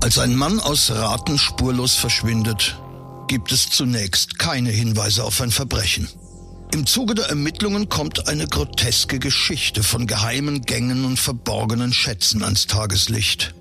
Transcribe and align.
Als 0.00 0.18
ein 0.18 0.36
Mann 0.36 0.60
aus 0.60 0.90
Raten 0.90 1.38
spurlos 1.38 1.96
verschwindet, 1.96 2.80
gibt 3.26 3.50
es 3.50 3.68
zunächst 3.68 4.38
keine 4.38 4.70
Hinweise 4.70 5.24
auf 5.24 5.40
ein 5.40 5.50
Verbrechen. 5.50 6.08
Im 6.72 6.86
Zuge 6.86 7.14
der 7.14 7.26
Ermittlungen 7.26 7.88
kommt 7.88 8.28
eine 8.28 8.46
groteske 8.46 9.18
Geschichte 9.18 9.82
von 9.82 10.06
geheimen 10.06 10.62
Gängen 10.62 11.04
und 11.04 11.18
verborgenen 11.18 11.92
Schätzen 11.92 12.44
ans 12.44 12.66
Tageslicht. 12.66 13.54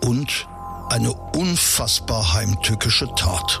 Und 0.00 0.48
eine 0.88 1.12
unfassbar 1.12 2.32
heimtückische 2.32 3.08
Tat. 3.14 3.60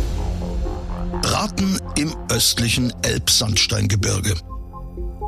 Raten 1.31 1.79
im 1.95 2.13
östlichen 2.29 2.93
Elbsandsteingebirge. 3.03 4.35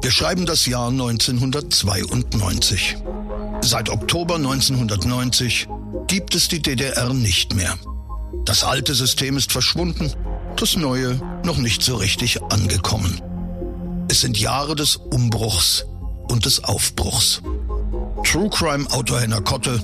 Wir 0.01 0.11
schreiben 0.11 0.45
das 0.45 0.65
Jahr 0.65 0.89
1992. 0.89 2.97
Seit 3.61 3.89
Oktober 3.89 4.35
1990 4.35 5.69
gibt 6.07 6.35
es 6.35 6.49
die 6.49 6.61
DDR 6.61 7.13
nicht 7.13 7.55
mehr. 7.55 7.77
Das 8.43 8.65
alte 8.65 8.95
System 8.95 9.37
ist 9.37 9.53
verschwunden, 9.53 10.11
das 10.57 10.75
neue 10.75 11.21
noch 11.45 11.57
nicht 11.57 11.81
so 11.81 11.95
richtig 11.95 12.43
angekommen. 12.43 13.21
Es 14.09 14.19
sind 14.19 14.37
Jahre 14.37 14.75
des 14.75 14.97
Umbruchs 14.97 15.85
und 16.27 16.45
des 16.45 16.65
Aufbruchs. 16.65 17.41
True 18.25 18.49
Crime 18.49 18.91
Autor 18.91 19.21
Henner 19.21 19.39
Kotte 19.39 19.81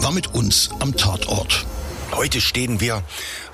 war 0.00 0.12
mit 0.12 0.34
uns 0.34 0.70
am 0.80 0.96
Tatort. 0.96 1.66
Heute 2.12 2.40
stehen 2.40 2.80
wir 2.80 3.02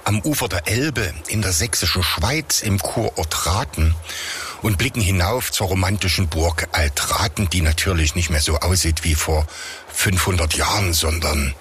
am 0.04 0.20
Ufer 0.20 0.48
der 0.48 0.68
Elbe 0.68 1.12
in 1.28 1.42
der 1.42 1.52
sächsischen 1.52 2.02
Schweiz 2.02 2.62
im 2.62 2.78
Kurort 2.78 3.46
Raten 3.46 3.94
und 4.62 4.78
blicken 4.78 5.00
hinauf 5.00 5.50
zur 5.50 5.68
romantischen 5.68 6.28
Burg 6.28 6.68
Altraten, 6.72 7.48
die 7.50 7.60
natürlich 7.60 8.14
nicht 8.14 8.30
mehr 8.30 8.40
so 8.40 8.58
aussieht 8.58 9.04
wie 9.04 9.14
vor 9.14 9.46
500 9.92 10.54
Jahren, 10.54 10.92
sondern 10.92 11.54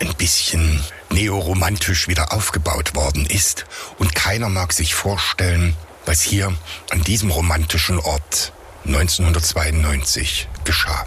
ein 0.00 0.14
bisschen 0.14 0.80
neoromantisch 1.10 2.08
wieder 2.08 2.32
aufgebaut 2.32 2.94
worden 2.94 3.26
ist. 3.26 3.66
Und 3.98 4.14
keiner 4.14 4.48
mag 4.48 4.72
sich 4.72 4.94
vorstellen, 4.94 5.76
was 6.06 6.22
hier 6.22 6.52
an 6.90 7.02
diesem 7.02 7.30
romantischen 7.30 7.98
Ort 7.98 8.52
1992 8.86 10.48
geschah. 10.64 11.04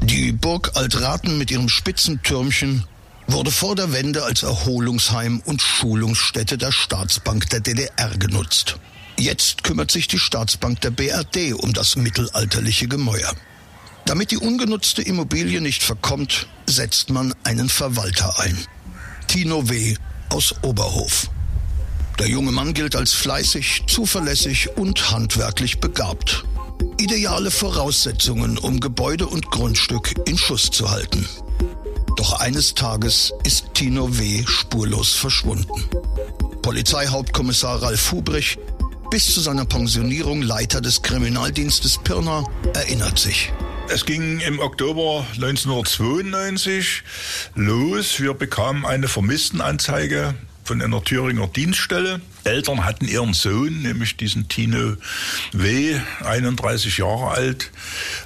Die 0.00 0.32
Burg 0.32 0.72
Altraten 0.74 1.36
mit 1.36 1.50
ihrem 1.50 1.68
spitzen 1.68 2.22
Türmchen 2.22 2.86
wurde 3.26 3.50
vor 3.50 3.74
der 3.74 3.92
Wende 3.92 4.24
als 4.24 4.42
Erholungsheim 4.42 5.40
und 5.44 5.60
Schulungsstätte 5.60 6.58
der 6.58 6.72
Staatsbank 6.72 7.48
der 7.50 7.60
DDR 7.60 8.10
genutzt. 8.18 8.76
Jetzt 9.18 9.64
kümmert 9.64 9.90
sich 9.90 10.08
die 10.08 10.18
Staatsbank 10.18 10.80
der 10.82 10.90
BRD 10.90 11.54
um 11.54 11.72
das 11.72 11.96
mittelalterliche 11.96 12.86
Gemäuer. 12.86 13.32
Damit 14.04 14.30
die 14.30 14.36
ungenutzte 14.36 15.02
Immobilie 15.02 15.60
nicht 15.60 15.82
verkommt, 15.82 16.46
setzt 16.66 17.10
man 17.10 17.34
einen 17.42 17.68
Verwalter 17.68 18.38
ein. 18.40 18.56
Tino 19.26 19.68
W. 19.68 19.96
aus 20.28 20.54
Oberhof. 20.62 21.28
Der 22.18 22.28
junge 22.28 22.52
Mann 22.52 22.72
gilt 22.72 22.94
als 22.94 23.12
fleißig, 23.12 23.84
zuverlässig 23.88 24.76
und 24.76 25.10
handwerklich 25.10 25.80
begabt. 25.80 26.44
Ideale 26.98 27.50
Voraussetzungen, 27.50 28.58
um 28.58 28.80
Gebäude 28.80 29.26
und 29.26 29.50
Grundstück 29.50 30.14
in 30.26 30.38
Schuss 30.38 30.70
zu 30.70 30.90
halten. 30.90 31.26
Doch 32.16 32.40
eines 32.40 32.74
Tages 32.74 33.32
ist 33.44 33.74
Tino 33.74 34.18
W. 34.18 34.42
spurlos 34.46 35.12
verschwunden. 35.12 35.84
Polizeihauptkommissar 36.62 37.82
Ralf 37.82 38.10
Hubrich, 38.10 38.58
bis 39.10 39.32
zu 39.32 39.40
seiner 39.40 39.66
Pensionierung 39.66 40.42
Leiter 40.42 40.80
des 40.80 41.02
Kriminaldienstes 41.02 41.98
Pirna, 41.98 42.44
erinnert 42.74 43.18
sich. 43.18 43.52
Es 43.88 44.04
ging 44.04 44.40
im 44.40 44.58
Oktober 44.58 45.24
1992 45.34 47.04
los. 47.54 48.18
Wir 48.18 48.34
bekamen 48.34 48.84
eine 48.84 49.06
Vermisstenanzeige 49.06 50.34
von 50.66 50.82
einer 50.82 51.02
Thüringer 51.02 51.46
Dienststelle. 51.46 52.20
Eltern 52.44 52.84
hatten 52.84 53.06
ihren 53.06 53.34
Sohn, 53.34 53.82
nämlich 53.82 54.16
diesen 54.16 54.48
Tino 54.48 54.96
W., 55.52 56.00
31 56.24 56.98
Jahre 56.98 57.30
alt, 57.30 57.70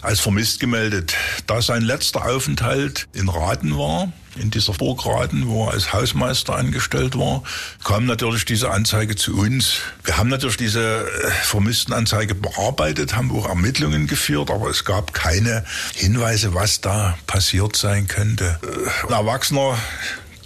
als 0.02 0.20
vermisst 0.20 0.60
gemeldet. 0.60 1.14
Da 1.46 1.60
sein 1.62 1.82
letzter 1.82 2.24
Aufenthalt 2.26 3.08
in 3.12 3.28
Raten 3.28 3.76
war, 3.76 4.12
in 4.36 4.50
dieser 4.50 4.72
Burg 4.72 5.04
Raten, 5.04 5.48
wo 5.48 5.66
er 5.66 5.72
als 5.72 5.92
Hausmeister 5.92 6.54
angestellt 6.54 7.18
war, 7.18 7.42
kam 7.84 8.06
natürlich 8.06 8.44
diese 8.44 8.70
Anzeige 8.70 9.16
zu 9.16 9.36
uns. 9.36 9.80
Wir 10.04 10.16
haben 10.16 10.28
natürlich 10.28 10.56
diese 10.56 10.80
äh, 10.80 11.30
Vermisstenanzeige 11.42 12.34
bearbeitet, 12.34 13.16
haben 13.16 13.30
auch 13.32 13.48
Ermittlungen 13.48 14.06
geführt, 14.06 14.50
aber 14.50 14.70
es 14.70 14.84
gab 14.84 15.12
keine 15.12 15.64
Hinweise, 15.94 16.54
was 16.54 16.80
da 16.80 17.18
passiert 17.26 17.76
sein 17.76 18.06
könnte. 18.06 18.58
Äh, 18.62 19.06
ein 19.08 19.12
Erwachsener 19.12 19.76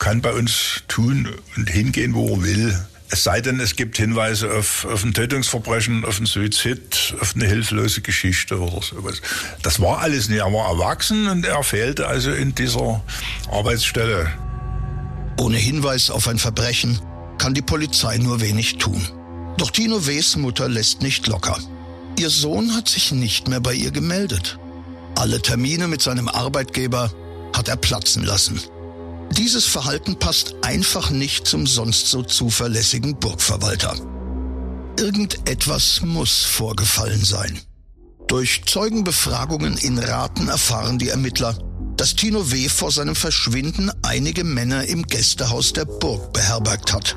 kann 0.05 0.21
bei 0.21 0.35
uns 0.35 0.83
tun 0.87 1.31
und 1.57 1.71
hingehen, 1.71 2.13
wo 2.13 2.35
er 2.35 2.43
will. 2.43 2.79
Es 3.09 3.25
sei 3.25 3.41
denn, 3.41 3.59
es 3.59 3.75
gibt 3.75 3.97
Hinweise 3.97 4.53
auf, 4.53 4.85
auf 4.85 5.03
ein 5.03 5.15
Tötungsverbrechen, 5.15 6.05
auf 6.05 6.19
einen 6.19 6.27
Suizid, 6.27 7.15
auf 7.23 7.35
eine 7.35 7.47
hilflose 7.47 8.03
Geschichte 8.03 8.61
oder 8.61 8.83
sowas. 8.83 9.23
Das 9.63 9.81
war 9.81 10.01
alles 10.01 10.29
nicht. 10.29 10.41
Er 10.41 10.53
war 10.53 10.69
erwachsen 10.69 11.27
und 11.29 11.47
er 11.47 11.63
fehlte 11.63 12.07
also 12.07 12.33
in 12.33 12.55
dieser 12.55 13.03
Arbeitsstelle. 13.51 14.31
Ohne 15.39 15.57
Hinweis 15.57 16.11
auf 16.11 16.29
ein 16.29 16.39
Verbrechen 16.39 17.01
kann 17.39 17.55
die 17.55 17.63
Polizei 17.63 18.19
nur 18.19 18.43
wenig 18.43 18.77
tun. 18.77 19.01
Doch 19.57 19.71
Tino 19.71 20.07
W.s 20.07 20.37
Mutter 20.37 20.69
lässt 20.69 21.01
nicht 21.01 21.27
locker. 21.29 21.59
Ihr 22.19 22.29
Sohn 22.29 22.77
hat 22.77 22.91
sich 22.91 23.11
nicht 23.13 23.49
mehr 23.49 23.61
bei 23.61 23.73
ihr 23.73 23.91
gemeldet. 23.91 24.59
Alle 25.15 25.41
Termine 25.41 25.89
mit 25.89 26.03
seinem 26.03 26.29
Arbeitgeber 26.29 27.11
hat 27.57 27.69
er 27.69 27.77
platzen 27.77 28.23
lassen. 28.23 28.61
Dieses 29.33 29.65
Verhalten 29.65 30.19
passt 30.19 30.55
einfach 30.63 31.11
nicht 31.11 31.47
zum 31.47 31.67
sonst 31.67 32.09
so 32.09 32.23
zuverlässigen 32.23 33.19
Burgverwalter. 33.19 33.95
Irgendetwas 34.99 36.03
muss 36.03 36.45
vorgefallen 36.45 37.25
sein. 37.25 37.61
Durch 38.29 38.63
Zeugenbefragungen 38.65 39.77
in 39.77 39.99
Raten 39.99 40.49
erfahren 40.49 40.99
die 40.99 41.09
Ermittler, 41.09 41.59
dass 41.97 42.15
Tino 42.17 42.51
W. 42.51 42.69
vor 42.69 42.91
seinem 42.91 43.17
Verschwinden 43.17 43.91
einige 44.03 44.45
Männer 44.45 44.85
im 44.85 45.03
Gästehaus 45.05 45.73
der 45.73 45.85
Burg 45.85 46.33
beherbergt 46.33 46.93
hat. 46.93 47.17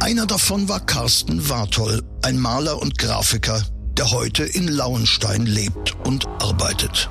Einer 0.00 0.26
davon 0.26 0.68
war 0.68 0.80
Carsten 0.80 1.48
Wartol, 1.48 2.02
ein 2.22 2.38
Maler 2.38 2.80
und 2.80 2.98
Grafiker, 2.98 3.62
der 3.96 4.10
heute 4.10 4.44
in 4.44 4.68
Lauenstein 4.68 5.46
lebt 5.46 5.96
und 6.06 6.26
arbeitet. 6.40 7.10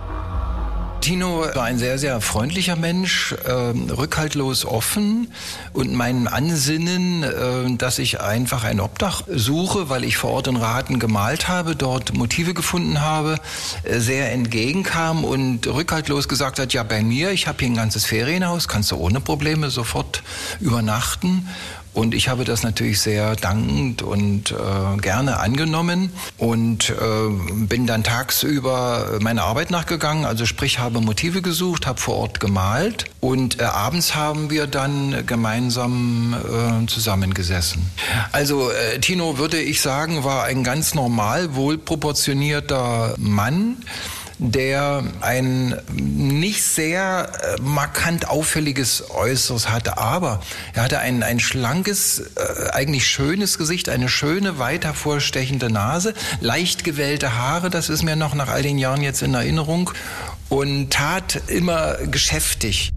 Tino 1.01 1.45
war 1.55 1.63
ein 1.63 1.77
sehr, 1.77 1.97
sehr 1.97 2.19
freundlicher 2.19 2.75
Mensch, 2.75 3.33
äh, 3.45 3.51
rückhaltlos 3.51 4.65
offen 4.65 5.31
und 5.71 5.93
meinem 5.93 6.27
Ansinnen, 6.27 7.23
äh, 7.23 7.77
dass 7.77 7.99
ich 7.99 8.19
einfach 8.19 8.63
ein 8.63 8.79
Obdach 8.79 9.23
suche, 9.27 9.89
weil 9.89 10.03
ich 10.03 10.17
vor 10.17 10.31
Ort 10.31 10.47
in 10.47 10.57
Raten 10.57 10.99
gemalt 10.99 11.47
habe, 11.47 11.75
dort 11.75 12.13
Motive 12.13 12.53
gefunden 12.53 13.01
habe, 13.01 13.37
äh, 13.83 13.99
sehr 13.99 14.31
entgegenkam 14.31 15.23
und 15.23 15.67
rückhaltlos 15.67 16.27
gesagt 16.27 16.59
hat, 16.59 16.73
ja 16.73 16.83
bei 16.83 17.01
mir, 17.01 17.31
ich 17.31 17.47
habe 17.47 17.59
hier 17.59 17.69
ein 17.69 17.75
ganzes 17.75 18.05
Ferienhaus, 18.05 18.67
kannst 18.67 18.91
du 18.91 18.97
ohne 18.97 19.21
Probleme 19.21 19.69
sofort 19.69 20.21
übernachten. 20.59 21.47
Und 21.93 22.13
ich 22.13 22.29
habe 22.29 22.45
das 22.45 22.63
natürlich 22.63 23.01
sehr 23.01 23.35
dankend 23.35 24.01
und 24.01 24.51
äh, 24.51 24.97
gerne 25.01 25.39
angenommen 25.39 26.11
und 26.37 26.89
äh, 26.91 26.93
bin 27.65 27.87
dann 27.87 28.03
tagsüber 28.03 29.17
meiner 29.21 29.43
Arbeit 29.43 29.71
nachgegangen, 29.71 30.25
also 30.25 30.45
sprich 30.45 30.79
habe 30.79 31.01
Motive 31.01 31.41
gesucht, 31.41 31.87
habe 31.87 31.99
vor 31.99 32.15
Ort 32.17 32.39
gemalt 32.39 33.05
und 33.19 33.59
äh, 33.59 33.63
abends 33.63 34.15
haben 34.15 34.49
wir 34.49 34.67
dann 34.67 35.25
gemeinsam 35.25 36.35
äh, 36.35 36.85
zusammengesessen. 36.87 37.89
Also 38.31 38.69
äh, 38.71 38.99
Tino 38.99 39.37
würde 39.37 39.59
ich 39.59 39.81
sagen, 39.81 40.23
war 40.23 40.43
ein 40.43 40.63
ganz 40.63 40.93
normal 40.95 41.55
wohlproportionierter 41.55 43.15
Mann 43.17 43.77
der 44.39 45.03
ein 45.19 45.77
nicht 45.91 46.63
sehr 46.63 47.29
äh, 47.57 47.61
markant 47.61 48.29
auffälliges 48.29 49.11
Äußeres 49.11 49.69
hatte, 49.69 49.97
aber 49.97 50.41
er 50.73 50.83
hatte 50.83 50.99
ein, 50.99 51.23
ein 51.23 51.41
schlankes, 51.41 52.19
äh, 52.19 52.69
eigentlich 52.71 53.05
schönes 53.05 53.57
Gesicht, 53.57 53.89
eine 53.89 54.07
schöne, 54.07 54.57
weit 54.57 54.85
hervorstechende 54.85 55.69
Nase, 55.69 56.13
leicht 56.39 56.85
gewellte 56.85 57.35
Haare, 57.35 57.69
das 57.69 57.89
ist 57.89 58.03
mir 58.03 58.15
noch 58.15 58.33
nach 58.33 58.47
all 58.47 58.63
den 58.63 58.77
Jahren 58.77 59.01
jetzt 59.01 59.21
in 59.21 59.33
Erinnerung 59.33 59.91
und 60.47 60.91
tat 60.91 61.41
immer 61.47 61.95
geschäftig. 61.95 62.91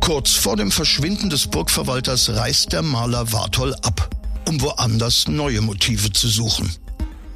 Kurz 0.00 0.30
vor 0.30 0.56
dem 0.56 0.70
Verschwinden 0.70 1.28
des 1.28 1.48
Burgverwalters 1.48 2.30
reist 2.30 2.72
der 2.72 2.82
Maler 2.82 3.32
Wartol 3.32 3.74
ab, 3.82 4.08
um 4.46 4.60
woanders 4.62 5.26
neue 5.26 5.60
Motive 5.60 6.12
zu 6.12 6.28
suchen. 6.28 6.72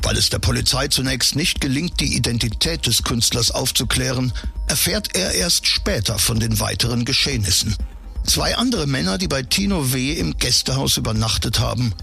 Weil 0.03 0.17
es 0.17 0.31
der 0.31 0.41
Polizei 0.41 0.89
zunächst 0.89 1.37
nicht 1.37 1.61
gelingt, 1.61 2.01
die 2.01 2.17
Identität 2.17 2.87
des 2.87 3.05
Künstlers 3.05 3.51
aufzuklären, 3.51 4.33
erfährt 4.67 5.17
er 5.17 5.33
erst 5.33 5.67
später 5.67 6.19
von 6.19 6.41
den 6.41 6.59
weiteren 6.61 7.05
Geschehnissen. 7.05 7.77
Zwei 8.25 8.57
andere 8.57 8.87
Männer, 8.87 9.19
die 9.19 9.29
bei 9.29 9.43
Tino 9.43 9.93
W. 9.93 10.13
im 10.13 10.37
Gästehaus 10.37 10.97
übernachtet 10.97 11.61
haben, 11.61 11.95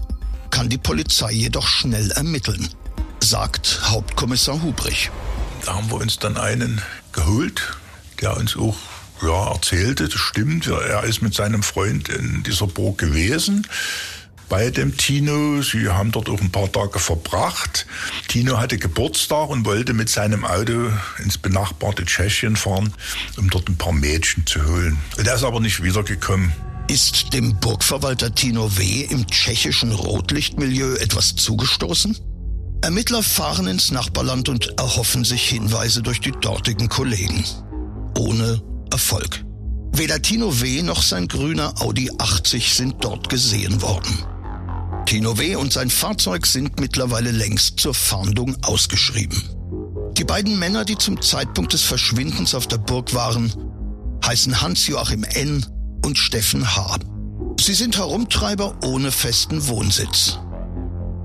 kann 0.50 0.68
die 0.68 0.78
Polizei 0.78 1.32
jedoch 1.32 1.66
schnell 1.66 2.10
ermitteln, 2.12 2.68
sagt 3.20 3.80
Hauptkommissar 3.84 4.62
Hubrich. 4.62 5.10
Da 5.64 5.74
haben 5.74 5.90
wir 5.90 5.96
uns 5.96 6.18
dann 6.18 6.36
einen 6.36 6.82
geholt, 7.12 7.76
der 8.20 8.36
uns 8.36 8.56
auch 8.56 8.76
ja, 9.22 9.52
erzählte, 9.52 10.08
das 10.08 10.18
stimmt, 10.18 10.66
er 10.66 11.04
ist 11.04 11.20
mit 11.20 11.34
seinem 11.34 11.62
Freund 11.62 12.08
in 12.08 12.42
dieser 12.42 12.66
Burg 12.66 12.98
gewesen 12.98 13.66
bei 14.50 14.68
dem 14.68 14.94
Tino. 14.98 15.62
Sie 15.62 15.88
haben 15.88 16.12
dort 16.12 16.28
auch 16.28 16.40
ein 16.40 16.50
paar 16.50 16.70
Tage 16.70 16.98
verbracht. 16.98 17.86
Tino 18.28 18.58
hatte 18.58 18.76
Geburtstag 18.76 19.48
und 19.48 19.64
wollte 19.64 19.94
mit 19.94 20.10
seinem 20.10 20.44
Auto 20.44 20.90
ins 21.24 21.38
benachbarte 21.38 22.04
Tschechien 22.04 22.56
fahren, 22.56 22.92
um 23.38 23.48
dort 23.48 23.68
ein 23.70 23.78
paar 23.78 23.92
Mädchen 23.92 24.44
zu 24.46 24.62
holen. 24.66 24.98
Der 25.16 25.36
ist 25.36 25.44
aber 25.44 25.60
nicht 25.60 25.82
wiedergekommen. 25.82 26.52
Ist 26.88 27.32
dem 27.32 27.58
Burgverwalter 27.60 28.34
Tino 28.34 28.76
W. 28.76 29.06
im 29.08 29.26
tschechischen 29.28 29.92
Rotlichtmilieu 29.92 30.96
etwas 30.96 31.36
zugestoßen? 31.36 32.18
Ermittler 32.82 33.22
fahren 33.22 33.68
ins 33.68 33.92
Nachbarland 33.92 34.48
und 34.48 34.78
erhoffen 34.78 35.24
sich 35.24 35.48
Hinweise 35.48 36.02
durch 36.02 36.20
die 36.20 36.32
dortigen 36.32 36.88
Kollegen. 36.88 37.44
Ohne 38.18 38.60
Erfolg. 38.90 39.44
Weder 39.92 40.20
Tino 40.20 40.60
W. 40.60 40.82
noch 40.82 41.02
sein 41.02 41.28
grüner 41.28 41.74
Audi 41.80 42.10
80 42.18 42.74
sind 42.74 42.96
dort 43.04 43.28
gesehen 43.28 43.80
worden. 43.82 44.24
Tino 45.10 45.36
W. 45.38 45.56
und 45.56 45.72
sein 45.72 45.90
Fahrzeug 45.90 46.46
sind 46.46 46.78
mittlerweile 46.78 47.32
längst 47.32 47.80
zur 47.80 47.94
Fahndung 47.94 48.56
ausgeschrieben. 48.62 49.42
Die 50.12 50.22
beiden 50.22 50.56
Männer, 50.56 50.84
die 50.84 50.96
zum 50.96 51.20
Zeitpunkt 51.20 51.72
des 51.72 51.82
Verschwindens 51.82 52.54
auf 52.54 52.68
der 52.68 52.78
Burg 52.78 53.12
waren, 53.12 53.52
heißen 54.24 54.60
Hans-Joachim 54.60 55.24
N. 55.24 55.66
und 56.04 56.16
Steffen 56.16 56.76
H. 56.76 56.98
Sie 57.58 57.74
sind 57.74 57.98
Herumtreiber 57.98 58.78
ohne 58.84 59.10
festen 59.10 59.66
Wohnsitz. 59.66 60.38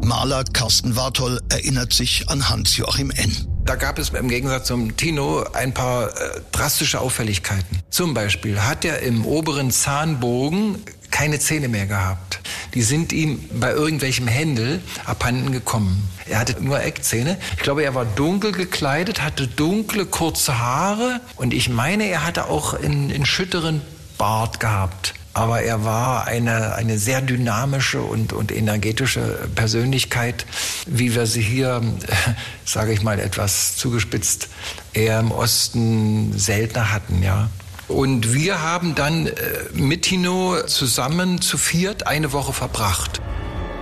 Maler 0.01 0.45
Carsten 0.45 0.95
Wartol 0.95 1.39
erinnert 1.49 1.93
sich 1.93 2.27
an 2.27 2.49
Hans-Joachim 2.49 3.11
N. 3.11 3.31
Da 3.65 3.75
gab 3.75 3.99
es 3.99 4.09
im 4.09 4.29
Gegensatz 4.29 4.65
zum 4.65 4.97
Tino 4.97 5.45
ein 5.53 5.75
paar 5.75 6.07
äh, 6.07 6.41
drastische 6.51 6.99
Auffälligkeiten. 6.99 7.81
Zum 7.91 8.15
Beispiel 8.15 8.63
hat 8.63 8.83
er 8.83 9.03
im 9.03 9.27
oberen 9.27 9.69
Zahnbogen 9.69 10.79
keine 11.11 11.37
Zähne 11.37 11.67
mehr 11.67 11.85
gehabt. 11.85 12.34
Die 12.75 12.83
sind 12.83 13.11
ihm 13.13 13.43
bei 13.59 13.71
irgendwelchem 13.71 14.27
Händel 14.27 14.81
abhanden 15.05 15.51
gekommen. 15.51 16.07
Er 16.27 16.39
hatte 16.39 16.61
nur 16.61 16.81
Eckzähne. 16.81 17.37
Ich 17.57 17.63
glaube, 17.63 17.83
er 17.83 17.95
war 17.95 18.05
dunkel 18.05 18.51
gekleidet, 18.51 19.21
hatte 19.21 19.47
dunkle, 19.47 20.05
kurze 20.05 20.59
Haare 20.59 21.21
und 21.35 21.53
ich 21.53 21.69
meine, 21.69 22.05
er 22.05 22.25
hatte 22.25 22.49
auch 22.49 22.73
einen, 22.73 23.11
einen 23.11 23.25
schütteren 23.25 23.81
Bart 24.17 24.59
gehabt 24.59 25.13
aber 25.35 25.61
er 25.61 25.83
war 25.83 26.27
eine, 26.27 26.75
eine 26.75 26.97
sehr 26.97 27.21
dynamische 27.21 28.01
und, 28.01 28.31
und 28.31 28.53
energetische 28.53 29.49
Persönlichkeit, 29.53 30.45
wie 30.87 31.13
wir 31.13 31.25
sie 31.25 31.41
hier, 31.41 31.81
sage 32.65 32.93
ich 32.93 33.01
mal 33.01 33.19
etwas 33.19 33.75
zugespitzt, 33.75 34.47
eher 34.93 35.19
im 35.19 35.31
Osten 35.31 36.31
seltener 36.37 36.93
hatten, 36.93 37.21
ja. 37.21 37.49
Und 37.87 38.33
wir 38.33 38.61
haben 38.61 38.95
dann 38.95 39.27
äh, 39.27 39.33
mit 39.73 40.03
Tino 40.03 40.63
zusammen 40.65 41.41
zu 41.41 41.57
viert 41.57 42.07
eine 42.07 42.31
Woche 42.31 42.53
verbracht. 42.53 43.21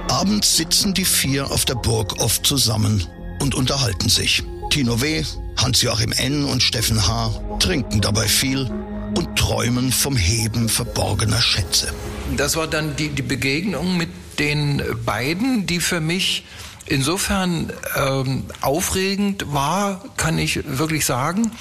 Abends 0.10 0.58
sitzen 0.58 0.94
die 0.94 1.06
vier 1.06 1.50
auf 1.52 1.66
der 1.66 1.76
Burg 1.76 2.20
oft 2.20 2.46
zusammen 2.46 3.08
und 3.40 3.56
unterhalten 3.56 4.10
sich. 4.10 4.44
Tino 4.70 5.02
W., 5.02 5.24
Hans-Joachim 5.58 6.12
N. 6.12 6.46
und 6.46 6.62
Steffen 6.62 7.08
H. 7.08 7.32
trinken 7.60 8.02
dabei 8.02 8.28
viel 8.28 8.70
und 9.16 9.36
träumen 9.38 9.92
vom 9.92 10.18
Heben 10.18 10.68
verborgener 10.68 11.42
Schätze. 11.42 11.94
Das 12.36 12.56
war 12.56 12.68
dann 12.68 12.96
die, 12.96 13.10
die 13.10 13.22
Begegnung 13.22 13.98
mit 13.98 14.10
den 14.40 14.82
beiden, 15.06 15.66
die 15.66 15.80
für 15.80 16.02
mich 16.02 16.44
insofern 16.86 17.72
ähm, 17.96 18.46
aufregend 18.62 19.54
war, 19.54 20.04
kann 20.18 20.38
ich 20.38 20.60
wirklich 20.66 21.06
sagen, 21.06 21.52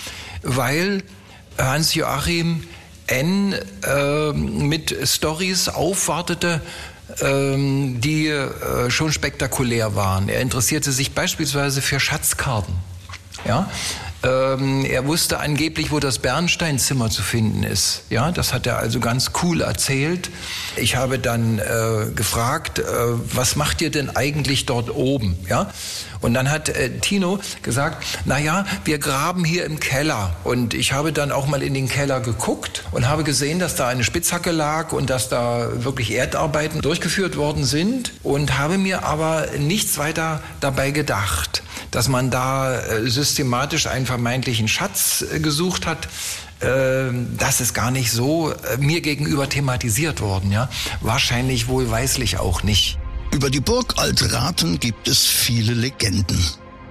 weil 0.43 1.03
Hans-Joachim 1.59 2.65
N. 3.07 3.55
Äh, 3.85 4.33
mit 4.33 4.97
Stories 5.05 5.69
aufwartete, 5.69 6.61
ähm, 7.21 8.01
die 8.01 8.29
äh, 8.29 8.91
schon 8.91 9.13
spektakulär 9.13 9.95
waren. 9.95 10.29
Er 10.29 10.41
interessierte 10.41 10.93
sich 10.93 11.13
beispielsweise 11.13 11.83
für 11.83 12.01
Schatzkarten. 12.01 12.75
Ja, 13.45 13.69
ähm, 14.23 14.85
er 14.85 15.07
wusste 15.07 15.41
angeblich, 15.41 15.91
wo 15.91 15.99
das 15.99 16.19
Bernsteinzimmer 16.19 17.11
zu 17.11 17.23
finden 17.23 17.63
ist. 17.65 18.03
Ja, 18.11 18.31
das 18.31 18.53
hat 18.53 18.67
er 18.67 18.79
also 18.79 19.01
ganz 19.01 19.33
cool 19.43 19.61
erzählt. 19.61 20.31
Ich 20.77 20.97
habe 20.97 21.19
dann 21.19 21.59
äh, 21.59 22.11
gefragt, 22.15 22.79
äh, 22.79 22.85
was 23.35 23.57
macht 23.57 23.81
ihr 23.81 23.91
denn 23.91 24.15
eigentlich 24.15 24.67
dort 24.67 24.95
oben? 24.95 25.37
Ja, 25.49 25.71
und 26.21 26.35
dann 26.35 26.51
hat 26.51 26.69
äh, 26.69 26.91
Tino 27.01 27.41
gesagt, 27.63 28.05
na 28.25 28.39
ja, 28.39 28.65
wir 28.85 28.99
graben 28.99 29.45
hier 29.45 29.65
im 29.65 29.81
Keller. 29.81 30.37
Und 30.45 30.73
ich 30.73 30.93
habe 30.93 31.13
dann 31.13 31.33
auch 31.33 31.47
mal 31.47 31.63
in 31.63 31.75
den 31.75 31.89
Keller 31.89 32.21
geguckt 32.21 32.85
und 32.93 33.09
habe 33.09 33.25
gesehen, 33.25 33.59
dass 33.59 33.75
da 33.75 33.89
eine 33.89 34.05
Spitzhacke 34.05 34.53
lag 34.53 34.93
und 34.93 35.11
dass 35.11 35.29
da 35.29 35.85
wirklich 35.85 36.13
Erdarbeiten 36.13 36.81
durchgeführt 36.81 37.37
worden 37.37 37.65
sind 37.65 38.13
und 38.23 38.59
habe 38.59 38.79
mir 38.79 39.05
aber 39.05 39.49
nichts 39.59 39.99
weiter 39.99 40.41
dabei 40.61 40.93
gedacht 40.93 41.63
dass 41.93 42.09
man 42.09 42.31
da 42.31 42.81
äh, 42.81 43.09
systematisch 43.09 43.87
einen 43.87 44.07
vermeintlichen 44.07 44.67
Schatz 44.67 45.23
äh, 45.23 45.39
gesucht 45.39 45.87
hat. 45.87 46.09
Ähm, 46.61 47.37
das 47.39 47.61
ist 47.61 47.75
gar 47.75 47.93
nicht 47.93 48.11
so 48.11 48.51
äh, 48.51 48.79
mir 48.79 49.01
gegenüber 49.01 49.49
thematisiert 49.49 50.21
worden, 50.21 50.51
ja. 50.51 50.69
Wahrscheinlich 51.01 51.69
wohlweislich 51.69 52.39
auch 52.39 52.65
nicht. 52.65 52.99
Über 53.33 53.51
die 53.51 53.61
Burg 53.61 53.95
Altraten 53.99 54.81
gibt 54.81 55.07
es 55.07 55.25
viele 55.27 55.75
Legenden. 55.75 56.45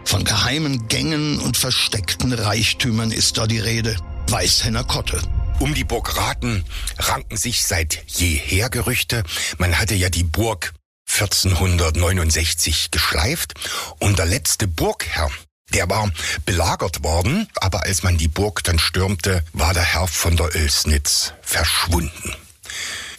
Von 0.05 0.23
geheimen 0.23 0.87
Gängen 0.87 1.39
und 1.39 1.57
versteckten 1.57 2.33
Reichtümern 2.33 3.11
ist 3.11 3.37
da 3.37 3.47
die 3.47 3.59
Rede. 3.59 3.95
Weißhenner 4.29 4.83
Kotte. 4.83 5.21
Um 5.59 5.73
die 5.73 5.83
Burg 5.83 6.17
Raten 6.17 6.63
ranken 6.97 7.37
sich 7.37 7.63
seit 7.63 8.03
jeher 8.07 8.69
Gerüchte. 8.69 9.23
Man 9.57 9.77
hatte 9.77 9.93
ja 9.93 10.09
die 10.09 10.23
Burg 10.23 10.73
1469 11.13 12.91
geschleift 12.91 13.53
und 13.99 14.19
der 14.19 14.25
letzte 14.25 14.67
Burgherr, 14.67 15.29
der 15.73 15.89
war 15.89 16.11
belagert 16.45 17.03
worden, 17.03 17.47
aber 17.55 17.83
als 17.83 18.03
man 18.03 18.17
die 18.17 18.27
Burg 18.27 18.63
dann 18.63 18.79
stürmte, 18.79 19.43
war 19.53 19.73
der 19.73 19.83
Herr 19.83 20.07
von 20.07 20.35
der 20.35 20.47
Oelsnitz 20.55 21.33
verschwunden. 21.41 22.35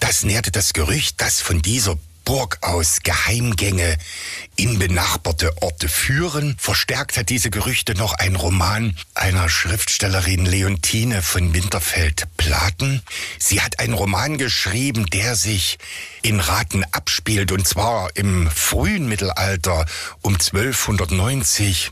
Das 0.01 0.25
nährte 0.25 0.51
das 0.51 0.73
Gerücht, 0.73 1.21
dass 1.21 1.41
von 1.41 1.63
dieser 1.63 1.97
Burg 2.25 2.59
aus 2.63 3.01
Geheimgänge 3.03 3.97
in 4.57 4.79
benachbarte 4.79 5.53
Orte 5.63 5.89
führen. 5.89 6.57
Verstärkt 6.59 7.17
hat 7.17 7.31
diese 7.31 7.51
Gerüchte 7.51 7.95
noch 7.95 8.15
ein 8.15 8.37
Roman 8.37 8.97
einer 9.15 9.49
Schriftstellerin 9.49 10.47
Leontine 10.47 11.23
von 11.23 11.55
Winterfeld-Platen. 11.55 13.03
Sie 13.39 13.61
hat 13.61 13.79
einen 13.79 13.95
Roman 13.95 14.39
geschrieben, 14.39 15.07
der 15.07 15.35
sich 15.37 15.79
in 16.23 16.41
Raten 16.41 16.85
abspielt, 16.93 17.53
und 17.53 17.67
zwar 17.67 18.11
im 18.15 18.51
frühen 18.51 19.09
Mittelalter 19.09 19.87
um 20.21 20.35
1290 20.35 21.91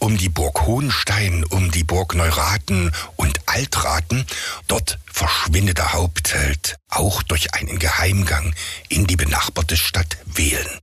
um 0.00 0.16
die 0.16 0.28
Burg 0.28 0.66
Hohenstein, 0.66 1.44
um 1.44 1.70
die 1.70 1.84
Burg 1.84 2.14
Neuraten 2.14 2.90
und 3.16 3.38
Altraten. 3.46 4.26
Dort 4.66 4.98
verschwindet 5.06 5.78
der 5.78 5.92
Hauptheld 5.92 6.76
auch 6.88 7.22
durch 7.22 7.54
einen 7.54 7.78
Geheimgang 7.78 8.54
in 8.88 9.06
die 9.06 9.16
benachbarte 9.16 9.76
Stadt 9.76 10.16
Wählen. 10.24 10.80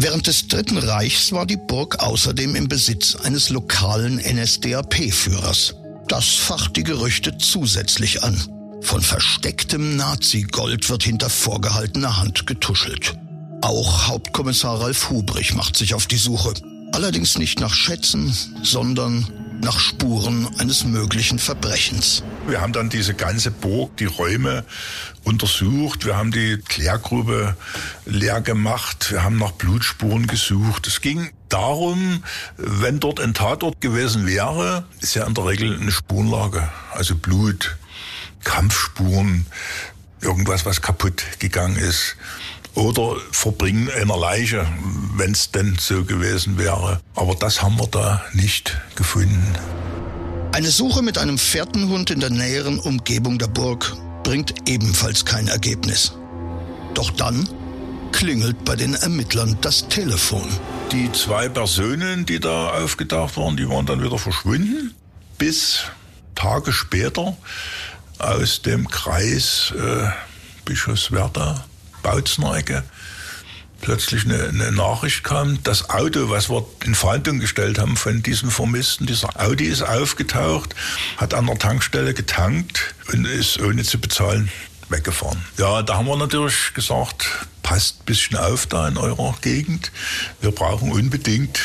Während 0.00 0.26
des 0.26 0.46
Dritten 0.46 0.78
Reichs 0.78 1.32
war 1.32 1.46
die 1.46 1.56
Burg 1.56 2.00
außerdem 2.00 2.54
im 2.54 2.68
Besitz 2.68 3.16
eines 3.16 3.48
lokalen 3.48 4.18
NSDAP-Führers. 4.18 5.74
Das 6.06 6.26
facht 6.26 6.76
die 6.76 6.84
Gerüchte 6.84 7.36
zusätzlich 7.38 8.22
an. 8.22 8.36
Von 8.80 9.02
verstecktem 9.02 9.96
Nazi-Gold 9.96 10.88
wird 10.88 11.02
hinter 11.02 11.28
vorgehaltener 11.28 12.16
Hand 12.16 12.46
getuschelt. 12.46 13.16
Auch 13.60 14.06
Hauptkommissar 14.06 14.80
Ralf 14.80 15.10
Hubrich 15.10 15.54
macht 15.54 15.76
sich 15.76 15.94
auf 15.94 16.06
die 16.06 16.16
Suche. 16.16 16.54
Allerdings 16.92 17.38
nicht 17.38 17.60
nach 17.60 17.72
Schätzen, 17.72 18.34
sondern 18.62 19.26
nach 19.62 19.78
Spuren 19.78 20.48
eines 20.58 20.84
möglichen 20.84 21.38
Verbrechens. 21.38 22.22
Wir 22.46 22.60
haben 22.60 22.72
dann 22.72 22.88
diese 22.88 23.14
ganze 23.14 23.50
Burg, 23.50 23.96
die 23.98 24.06
Räume 24.06 24.64
untersucht. 25.24 26.06
Wir 26.06 26.16
haben 26.16 26.30
die 26.32 26.58
Klärgrube 26.58 27.56
leer 28.06 28.40
gemacht. 28.40 29.10
Wir 29.10 29.22
haben 29.22 29.36
nach 29.38 29.52
Blutspuren 29.52 30.26
gesucht. 30.26 30.86
Es 30.86 31.00
ging 31.00 31.30
darum, 31.48 32.22
wenn 32.56 33.00
dort 33.00 33.20
ein 33.20 33.34
Tatort 33.34 33.80
gewesen 33.80 34.26
wäre, 34.26 34.84
ist 35.00 35.14
ja 35.14 35.26
in 35.26 35.34
der 35.34 35.46
Regel 35.46 35.78
eine 35.78 35.92
Spurenlage, 35.92 36.68
also 36.92 37.14
Blut, 37.16 37.76
Kampfspuren, 38.44 39.46
irgendwas, 40.20 40.64
was 40.64 40.80
kaputt 40.80 41.22
gegangen 41.38 41.76
ist. 41.76 42.16
Oder 42.78 43.16
Verbringen 43.32 43.90
einer 43.90 44.16
Leiche, 44.16 44.64
wenn 45.16 45.32
es 45.32 45.50
denn 45.50 45.76
so 45.80 46.04
gewesen 46.04 46.58
wäre. 46.58 47.00
Aber 47.16 47.34
das 47.34 47.60
haben 47.60 47.76
wir 47.76 47.88
da 47.88 48.24
nicht 48.34 48.80
gefunden. 48.94 49.52
Eine 50.52 50.70
Suche 50.70 51.02
mit 51.02 51.18
einem 51.18 51.38
Fährtenhund 51.38 52.10
in 52.10 52.20
der 52.20 52.30
näheren 52.30 52.78
Umgebung 52.78 53.36
der 53.38 53.48
Burg 53.48 53.96
bringt 54.22 54.68
ebenfalls 54.68 55.24
kein 55.24 55.48
Ergebnis. 55.48 56.12
Doch 56.94 57.10
dann 57.10 57.48
klingelt 58.12 58.64
bei 58.64 58.76
den 58.76 58.94
Ermittlern 58.94 59.58
das 59.60 59.88
Telefon. 59.88 60.46
Die 60.92 61.10
zwei 61.10 61.48
Personen, 61.48 62.26
die 62.26 62.38
da 62.38 62.70
aufgetaucht 62.70 63.36
waren, 63.36 63.56
die 63.56 63.68
waren 63.68 63.86
dann 63.86 64.02
wieder 64.02 64.18
verschwunden, 64.18 64.94
bis 65.36 65.80
Tage 66.36 66.72
später 66.72 67.36
aus 68.18 68.62
dem 68.62 68.88
Kreis 68.88 69.72
äh, 69.76 70.08
Bischofswerda, 70.64 71.64
Bautzner 72.02 72.56
Ecke, 72.56 72.82
plötzlich 73.80 74.24
eine, 74.24 74.48
eine, 74.48 74.72
Nachricht 74.72 75.24
kam, 75.24 75.62
das 75.62 75.90
Auto, 75.90 76.30
was 76.30 76.50
wir 76.50 76.66
in 76.84 76.94
Fahndung 76.94 77.38
gestellt 77.38 77.78
haben 77.78 77.96
von 77.96 78.22
diesem 78.22 78.50
Vermissten, 78.50 79.06
dieser 79.06 79.40
Audi 79.40 79.64
ist 79.64 79.82
aufgetaucht, 79.82 80.74
hat 81.16 81.34
an 81.34 81.46
der 81.46 81.58
Tankstelle 81.58 82.14
getankt 82.14 82.94
und 83.12 83.24
ist 83.26 83.60
ohne 83.60 83.84
zu 83.84 84.00
bezahlen 84.00 84.50
weggefahren. 84.88 85.44
Ja, 85.58 85.82
da 85.82 85.96
haben 85.96 86.06
wir 86.06 86.16
natürlich 86.16 86.72
gesagt, 86.74 87.26
passt 87.62 88.00
ein 88.00 88.04
bisschen 88.06 88.38
auf 88.38 88.66
da 88.66 88.88
in 88.88 88.96
eurer 88.96 89.34
Gegend. 89.42 89.92
Wir 90.40 90.50
brauchen 90.50 90.90
unbedingt 90.92 91.60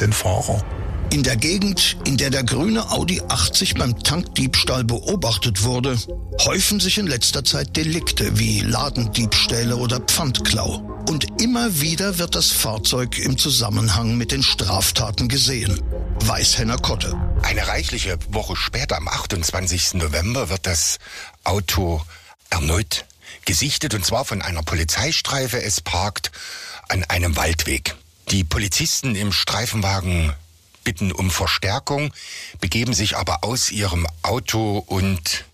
den 0.00 0.12
Fahrer. 0.12 0.64
In 1.12 1.22
der 1.22 1.36
Gegend, 1.36 1.98
in 2.06 2.16
der 2.16 2.30
der 2.30 2.42
grüne 2.42 2.90
Audi 2.90 3.20
80 3.28 3.74
beim 3.74 4.02
Tankdiebstahl 4.02 4.82
beobachtet 4.82 5.62
wurde, 5.62 5.98
häufen 6.40 6.80
sich 6.80 6.96
in 6.96 7.06
letzter 7.06 7.44
Zeit 7.44 7.76
Delikte 7.76 8.38
wie 8.38 8.60
Ladendiebstähle 8.60 9.76
oder 9.76 10.00
Pfandklau. 10.00 10.76
Und 11.10 11.42
immer 11.42 11.82
wieder 11.82 12.16
wird 12.16 12.34
das 12.34 12.50
Fahrzeug 12.50 13.18
im 13.18 13.36
Zusammenhang 13.36 14.16
mit 14.16 14.32
den 14.32 14.42
Straftaten 14.42 15.28
gesehen. 15.28 15.82
Weißhenner 16.20 16.78
Kotte. 16.78 17.14
Eine 17.42 17.68
reichliche 17.68 18.18
Woche 18.30 18.56
später, 18.56 18.96
am 18.96 19.06
28. 19.06 19.92
November, 19.94 20.48
wird 20.48 20.66
das 20.66 20.98
Auto 21.44 22.00
erneut 22.48 23.04
gesichtet 23.44 23.92
und 23.92 24.06
zwar 24.06 24.24
von 24.24 24.40
einer 24.40 24.62
Polizeistreife. 24.62 25.62
Es 25.62 25.82
parkt 25.82 26.32
an 26.88 27.04
einem 27.04 27.36
Waldweg. 27.36 27.96
Die 28.30 28.44
Polizisten 28.44 29.14
im 29.14 29.30
Streifenwagen 29.30 30.32
bitten 30.84 31.12
um 31.12 31.30
Verstärkung, 31.30 32.12
begeben 32.60 32.94
sich 32.94 33.16
aber 33.16 33.44
aus 33.44 33.70
ihrem 33.70 34.06
Auto 34.22 34.78
und 34.78 35.44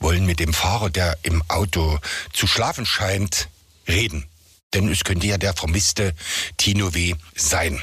wollen 0.00 0.26
mit 0.26 0.40
dem 0.40 0.52
Fahrer, 0.52 0.90
der 0.90 1.18
im 1.22 1.42
Auto 1.48 1.98
zu 2.32 2.46
schlafen 2.46 2.86
scheint, 2.86 3.48
reden. 3.88 4.26
Denn 4.74 4.88
es 4.88 5.04
könnte 5.04 5.26
ja 5.26 5.38
der 5.38 5.54
vermisste 5.54 6.14
Tino 6.56 6.94
W. 6.94 7.14
sein. 7.34 7.82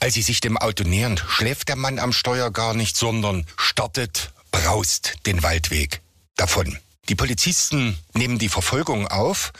Als 0.00 0.14
sie 0.14 0.22
sich 0.22 0.40
dem 0.40 0.56
Auto 0.56 0.84
nähern, 0.84 1.20
schläft 1.28 1.68
der 1.68 1.76
Mann 1.76 1.98
am 1.98 2.12
Steuer 2.12 2.50
gar 2.50 2.74
nicht, 2.74 2.96
sondern 2.96 3.46
startet, 3.56 4.32
braust 4.52 5.14
den 5.26 5.42
Waldweg 5.42 6.00
davon. 6.36 6.78
Die 7.08 7.14
Polizisten 7.14 7.98
nehmen 8.14 8.38
die 8.38 8.48
Verfolgung 8.48 9.08
auf. 9.08 9.52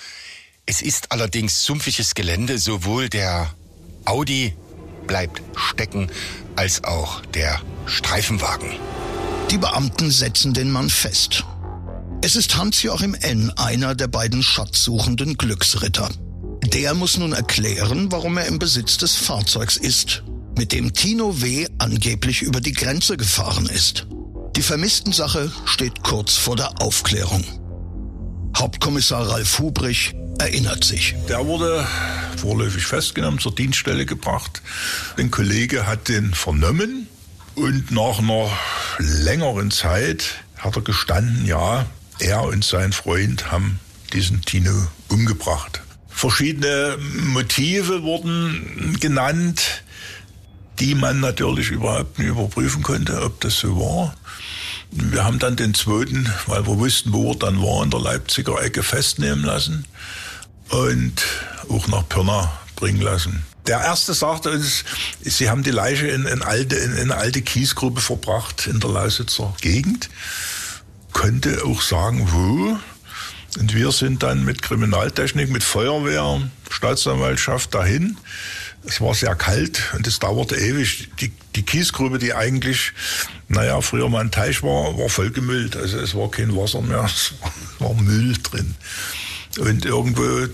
Es 0.67 0.83
ist 0.83 1.13
allerdings 1.13 1.65
sumpfiges 1.65 2.15
Gelände. 2.15 2.59
Sowohl 2.59 3.09
der 3.09 3.55
Audi 4.05 4.55
bleibt 5.07 5.41
stecken, 5.57 6.11
als 6.59 6.83
auch 6.83 7.23
der 7.35 7.61
Streifenwagen. 7.87 8.71
Die 9.49 9.59
Beamten 9.59 10.11
setzen 10.11 10.55
den 10.55 10.73
Mann 10.73 10.91
fest. 10.91 11.45
Es 12.21 12.35
ist 12.35 12.57
Hans-Joachim 12.57 13.15
N., 13.15 13.53
einer 13.55 13.95
der 13.95 14.09
beiden 14.09 14.43
schatzsuchenden 14.43 15.39
Glücksritter. 15.39 16.09
Der 16.65 16.95
muss 16.95 17.17
nun 17.17 17.33
erklären, 17.33 18.11
warum 18.11 18.39
er 18.39 18.47
im 18.47 18.59
Besitz 18.59 18.97
des 18.99 19.15
Fahrzeugs 19.15 19.77
ist, 19.77 20.25
mit 20.57 20.73
dem 20.73 20.93
Tino 20.93 21.41
W. 21.41 21.69
angeblich 21.79 22.43
über 22.43 22.61
die 22.61 22.73
Grenze 22.73 23.17
gefahren 23.17 23.67
ist. 23.67 24.09
Die 24.57 24.63
Vermisstensache 24.63 25.53
steht 25.65 26.03
kurz 26.03 26.35
vor 26.35 26.57
der 26.57 26.83
Aufklärung. 26.83 27.45
Hauptkommissar 28.57 29.31
Ralf 29.31 29.61
Hubrich 29.61 30.13
erinnert 30.39 30.85
sich. 30.85 31.15
Der 31.29 31.47
wurde 31.47 31.87
vorläufig 32.37 32.87
festgenommen, 32.87 33.41
zur 33.41 33.55
Dienststelle 33.55 34.07
gebracht. 34.07 34.63
Ein 35.17 35.31
Kollege 35.31 35.87
hat 35.87 36.09
den 36.09 36.33
vernommen 36.33 37.09
und 37.55 37.91
nach 37.91 38.21
einer 38.21 38.49
längeren 38.99 39.71
Zeit 39.71 40.37
hat 40.57 40.77
er 40.77 40.83
gestanden, 40.83 41.45
ja, 41.45 41.87
er 42.21 42.43
und 42.45 42.65
sein 42.65 42.93
Freund 42.93 43.51
haben 43.51 43.81
diesen 44.13 44.43
Tino 44.43 44.87
umgebracht. 45.09 45.83
Verschiedene 46.09 46.97
Motive 46.99 48.03
wurden 48.03 48.97
genannt, 49.01 49.83
die 50.81 50.95
man 50.95 51.21
natürlich 51.21 51.71
überhaupt 51.71 52.19
nicht 52.19 52.29
überprüfen 52.29 52.83
konnte, 52.83 53.23
ob 53.23 53.41
das 53.41 53.59
so 53.59 53.79
war. 53.79 54.15
Wir 54.91 55.25
haben 55.25 55.39
dann 55.39 55.57
den 55.57 55.75
zweiten, 55.75 56.33
weil 56.47 56.67
wir 56.67 56.79
wussten, 56.79 57.13
wo 57.13 57.33
er 57.33 57.37
dann 57.37 57.61
war, 57.61 57.85
in 57.85 57.91
der 57.91 58.01
Leipziger 58.01 58.63
Ecke 58.63 58.83
festnehmen 58.83 59.45
lassen 59.45 59.85
und 60.71 61.25
auch 61.69 61.89
nach 61.89 62.09
Pirna 62.09 62.53
bringen 62.77 63.01
lassen. 63.01 63.45
Der 63.67 63.81
erste 63.81 64.15
sagte 64.15 64.51
uns, 64.51 64.85
sie 65.21 65.51
haben 65.51 65.63
die 65.63 65.71
Leiche 65.71 66.07
in, 66.07 66.25
in, 66.25 66.43
alte, 66.43 66.77
in, 66.77 66.93
in 66.93 67.13
eine 67.13 67.17
alte 67.17 67.43
Kiesgrube 67.43 68.01
verbracht 68.01 68.67
in 68.67 68.81
der 68.81 68.91
Lausitzer 68.91 69.55
Gegend. 69.61 70.09
Konnte 71.13 71.65
auch 71.65 71.83
sagen, 71.83 72.29
wo. 72.33 72.79
Und 73.59 73.75
wir 73.75 73.93
sind 73.93 74.23
dann 74.23 74.45
mit 74.45 74.63
Kriminaltechnik, 74.63 75.51
mit 75.51 75.65
Feuerwehr, 75.65 76.41
Staatsanwaltschaft 76.71 77.75
dahin. 77.75 78.17
Es 78.87 79.01
war 79.01 79.15
sehr 79.15 79.35
kalt 79.35 79.83
und 79.95 80.07
es 80.07 80.19
dauerte 80.19 80.57
ewig. 80.57 81.09
Die, 81.21 81.33
die 81.57 81.63
Kiesgrube, 81.63 82.19
die 82.19 82.33
eigentlich, 82.33 82.93
naja, 83.49 83.81
früher 83.81 84.09
mal 84.09 84.21
ein 84.21 84.31
Teich 84.31 84.63
war, 84.63 84.97
war 84.97 85.09
vollgemüllt. 85.09 85.77
Also 85.77 85.99
es 85.99 86.15
war 86.15 86.31
kein 86.31 86.57
Wasser 86.57 86.81
mehr, 86.81 87.05
es 87.07 87.35
war 87.79 87.93
Müll 87.95 88.35
drin. 88.43 88.77
Und 89.59 89.85
irgendwo 89.85 90.47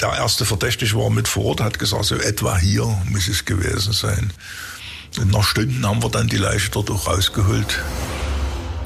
der 0.00 0.12
erste 0.14 0.44
Verdächtige 0.44 0.94
war 0.94 1.10
mit 1.10 1.28
vor 1.28 1.44
Ort, 1.44 1.60
hat 1.60 1.78
gesagt, 1.78 2.04
so 2.04 2.16
etwa 2.16 2.56
hier 2.56 2.86
muss 3.10 3.28
es 3.28 3.44
gewesen 3.44 3.92
sein. 3.92 4.32
Und 5.18 5.30
nach 5.30 5.44
Stunden 5.44 5.86
haben 5.86 6.02
wir 6.02 6.10
dann 6.10 6.28
die 6.28 6.36
Leiche 6.36 6.70
dort 6.70 6.90
auch 6.90 7.06
rausgeholt. 7.06 7.82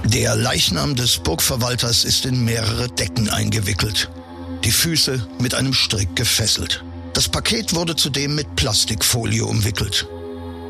Der 0.05 0.35
Leichnam 0.37 0.97
des 0.97 1.19
Burgverwalters 1.19 2.05
ist 2.05 2.25
in 2.27 2.45
mehrere 2.45 2.89
Decken 2.89 3.29
eingewickelt. 3.31 4.11
Die 4.65 4.71
Füße 4.71 5.27
mit 5.41 5.55
einem 5.55 5.73
Strick 5.73 6.15
gefesselt. 6.17 6.85
Das 7.15 7.29
Paket 7.29 7.75
wurde 7.75 7.97
zudem 7.97 8.35
mit 8.35 8.57
Plastikfolie 8.57 9.45
umwickelt. 9.45 10.07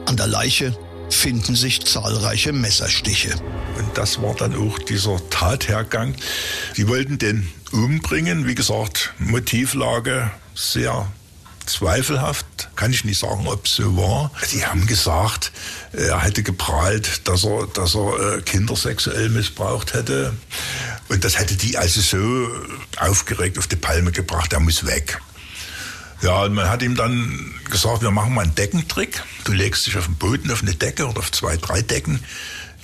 An 0.06 0.16
der 0.16 0.26
Leiche 0.26 0.76
finden 1.10 1.54
sich 1.56 1.84
zahlreiche 1.84 2.52
Messerstiche. 2.52 3.34
Und 3.78 3.96
das 3.96 4.20
war 4.22 4.34
dann 4.34 4.54
auch 4.54 4.78
dieser 4.78 5.18
Tathergang. 5.30 6.14
Sie 6.74 6.88
wollten 6.88 7.18
den 7.18 7.48
umbringen. 7.72 8.46
Wie 8.46 8.54
gesagt, 8.54 9.14
Motivlage 9.18 10.30
sehr 10.54 11.10
zweifelhaft. 11.66 12.46
Kann 12.76 12.92
ich 12.92 13.04
nicht 13.04 13.18
sagen, 13.18 13.46
ob 13.46 13.66
es 13.66 13.76
so 13.76 13.96
war. 13.96 14.30
Sie 14.46 14.66
haben 14.66 14.86
gesagt, 14.86 15.52
er 15.92 16.22
hätte 16.22 16.42
geprahlt, 16.42 17.26
dass 17.26 17.44
er, 17.44 17.66
dass 17.68 17.94
er 17.94 18.38
äh, 18.38 18.42
Kinder 18.42 18.76
sexuell 18.76 19.28
missbraucht 19.28 19.94
hätte. 19.94 20.34
Und 21.08 21.24
das 21.24 21.38
hätte 21.38 21.56
die 21.56 21.76
also 21.76 22.00
so 22.00 22.48
aufgeregt 22.98 23.58
auf 23.58 23.66
die 23.66 23.76
Palme 23.76 24.12
gebracht, 24.12 24.52
er 24.52 24.60
muss 24.60 24.86
weg. 24.86 25.20
Ja, 26.24 26.44
und 26.44 26.54
man 26.54 26.70
hat 26.70 26.80
ihm 26.80 26.96
dann 26.96 27.52
gesagt, 27.68 28.00
wir 28.00 28.10
machen 28.10 28.32
mal 28.32 28.44
einen 28.44 28.54
Deckentrick. 28.54 29.22
Du 29.44 29.52
legst 29.52 29.86
dich 29.86 29.98
auf 29.98 30.06
den 30.06 30.14
Boden, 30.14 30.50
auf 30.50 30.62
eine 30.62 30.74
Decke 30.74 31.06
oder 31.06 31.18
auf 31.18 31.30
zwei, 31.30 31.58
drei 31.58 31.82
Decken, 31.82 32.18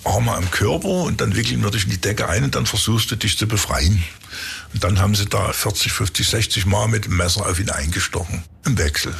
Arme 0.04 0.34
am 0.34 0.50
Körper 0.50 0.88
und 0.88 1.22
dann 1.22 1.34
wickeln 1.34 1.62
wir 1.62 1.70
dich 1.70 1.84
in 1.84 1.90
die 1.90 2.00
Decke 2.02 2.28
ein 2.28 2.44
und 2.44 2.54
dann 2.54 2.66
versuchst 2.66 3.10
du 3.10 3.16
dich 3.16 3.38
zu 3.38 3.48
befreien. 3.48 4.04
Und 4.74 4.84
dann 4.84 4.98
haben 4.98 5.14
sie 5.14 5.24
da 5.24 5.54
40, 5.54 5.90
50, 5.90 6.28
60 6.28 6.66
Mal 6.66 6.88
mit 6.88 7.06
dem 7.06 7.16
Messer 7.16 7.46
auf 7.46 7.58
ihn 7.58 7.70
eingestochen. 7.70 8.42
Im 8.66 8.76
Wechsel, 8.76 9.14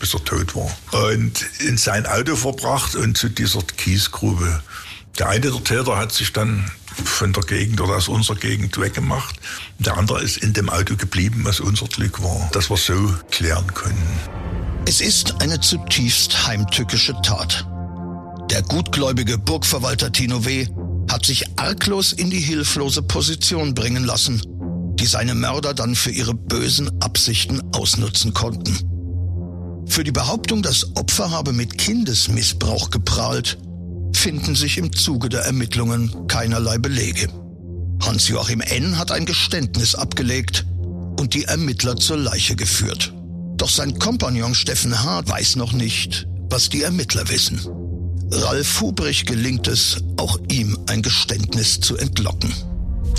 bis 0.00 0.12
er 0.12 0.24
tot 0.24 0.56
war. 0.56 0.76
Und 1.08 1.46
in 1.60 1.78
sein 1.78 2.04
Auto 2.06 2.34
verbracht 2.34 2.96
und 2.96 3.16
zu 3.16 3.28
dieser 3.28 3.62
Kiesgrube. 3.62 4.60
Der 5.20 5.28
eine 5.28 5.52
der 5.52 5.62
Täter 5.62 5.96
hat 5.96 6.10
sich 6.10 6.32
dann 6.32 6.68
von 6.94 7.32
der 7.32 7.42
Gegend 7.44 7.80
oder 7.80 7.96
aus 7.96 8.08
unserer 8.08 8.36
Gegend 8.36 8.78
weggemacht. 8.78 9.36
Der 9.78 9.96
andere 9.96 10.22
ist 10.22 10.38
in 10.38 10.52
dem 10.52 10.68
Auto 10.68 10.96
geblieben, 10.96 11.42
was 11.44 11.60
unser 11.60 11.86
Glück 11.86 12.22
war, 12.22 12.50
dass 12.52 12.70
wir 12.70 12.76
so 12.76 13.14
klären 13.30 13.72
können. 13.74 14.20
Es 14.86 15.00
ist 15.00 15.40
eine 15.40 15.60
zutiefst 15.60 16.46
heimtückische 16.46 17.14
Tat. 17.22 17.66
Der 18.50 18.62
gutgläubige 18.62 19.38
Burgverwalter 19.38 20.12
Tino 20.12 20.44
W. 20.44 20.66
hat 21.10 21.24
sich 21.24 21.44
arglos 21.58 22.12
in 22.12 22.30
die 22.30 22.40
hilflose 22.40 23.02
Position 23.02 23.74
bringen 23.74 24.04
lassen, 24.04 24.42
die 24.98 25.06
seine 25.06 25.34
Mörder 25.34 25.74
dann 25.74 25.94
für 25.94 26.10
ihre 26.10 26.34
bösen 26.34 26.90
Absichten 27.00 27.62
ausnutzen 27.72 28.34
konnten. 28.34 28.76
Für 29.86 30.04
die 30.04 30.12
Behauptung, 30.12 30.62
das 30.62 30.96
Opfer 30.96 31.30
habe 31.30 31.52
mit 31.52 31.78
Kindesmissbrauch 31.78 32.90
geprahlt, 32.90 33.58
finden 34.22 34.54
sich 34.54 34.78
im 34.78 34.92
Zuge 34.92 35.28
der 35.28 35.40
Ermittlungen 35.40 36.28
keinerlei 36.28 36.78
Belege. 36.78 37.26
Hans-Joachim 38.02 38.60
N. 38.60 38.96
hat 38.96 39.10
ein 39.10 39.26
Geständnis 39.26 39.96
abgelegt 39.96 40.64
und 41.18 41.34
die 41.34 41.42
Ermittler 41.42 41.96
zur 41.96 42.18
Leiche 42.18 42.54
geführt. 42.54 43.12
Doch 43.56 43.68
sein 43.68 43.98
Kompagnon 43.98 44.54
Steffen 44.54 45.02
H. 45.02 45.22
weiß 45.26 45.56
noch 45.56 45.72
nicht, 45.72 46.28
was 46.50 46.68
die 46.68 46.84
Ermittler 46.84 47.28
wissen. 47.30 47.66
Ralf 48.30 48.80
Hubrich 48.80 49.26
gelingt 49.26 49.66
es, 49.66 49.96
auch 50.18 50.38
ihm 50.48 50.78
ein 50.86 51.02
Geständnis 51.02 51.80
zu 51.80 51.96
entlocken. 51.96 52.54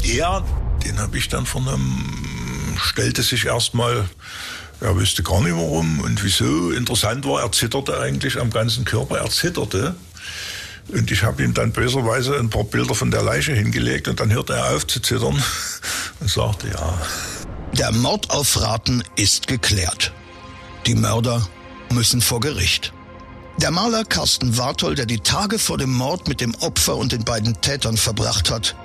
Ja, 0.05 0.45
den 0.86 1.00
habe 1.00 1.17
ich 1.17 1.27
dann 1.27 1.45
einem, 1.45 2.77
stellte 2.77 3.24
sich 3.24 3.43
erstmal, 3.43 4.07
er 4.79 4.95
wüsste 4.95 5.22
gar 5.22 5.41
nicht 5.41 5.53
warum 5.53 6.00
und 6.00 6.24
wieso. 6.24 6.72
Interessant 6.72 7.25
war, 7.25 7.41
er 7.41 7.51
zitterte 7.51 8.00
eigentlich 8.00 8.39
am 8.39 8.51
ganzen 8.51 8.86
Körper, 8.86 9.17
er 9.17 9.29
zitterte. 9.29 9.95
Und 10.90 11.10
ich 11.12 11.24
habe 11.24 11.44
ihm 11.44 11.54
dann 11.54 11.72
böserweise 11.72 12.38
ein 12.38 12.50
paar 12.50 12.66
Bilder 12.66 12.94
von 12.94 13.10
der 13.10 13.24
Leiche 13.24 13.54
hingelegt 13.54 14.08
und 14.08 14.20
dann 14.20 14.32
hörte 14.32 14.54
er 14.54 14.75
auf 14.75 14.86
zu 14.86 15.00
zittern 15.00 15.42
und 16.20 16.30
sagte 16.30 16.68
ja. 16.70 17.02
Der 17.78 17.92
Mord 17.92 18.30
auf 18.30 18.62
Raten 18.62 19.04
ist 19.16 19.48
geklärt. 19.48 20.13
Die 20.86 20.96
Mörder 20.96 21.48
müssen 21.92 22.22
vor 22.22 22.40
Gericht. 22.40 22.94
Der 23.58 23.72
Maler 23.72 24.04
Carsten 24.04 24.58
Wartol, 24.58 24.96
der 24.96 25.06
die 25.06 25.20
Tage 25.20 25.60
vor 25.60 25.78
dem 25.78 25.92
Mord 25.92 26.28
mit 26.28 26.42
dem 26.42 26.54
Opfer 26.56 26.98
und 26.98 27.12
den 27.12 27.24
beiden 27.24 27.60
Tätern 27.62 27.98
verbracht 27.98 28.52
hat, 28.52 28.75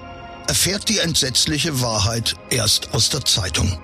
erfährt 0.46 0.88
die 0.88 0.98
entsetzliche 0.98 1.80
Wahrheit 1.80 2.36
erst 2.50 2.94
aus 2.94 3.08
der 3.08 3.24
Zeitung. 3.24 3.78